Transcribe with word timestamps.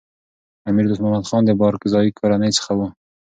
امیر 0.69 0.85
دوست 0.87 1.01
محمد 1.03 1.25
خان 1.29 1.43
د 1.45 1.51
بارکزايي 1.61 2.11
کورنۍ 2.17 2.51
څخه 2.57 2.71
و. 2.77 2.79